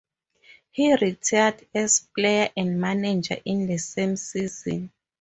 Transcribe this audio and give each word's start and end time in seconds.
He 0.71 0.95
retired 0.95 1.67
as 1.75 1.99
player 1.99 2.49
and 2.57 2.81
manager 2.81 3.37
in 3.45 3.67
the 3.67 3.77
same 3.77 4.15
season. 4.15 4.91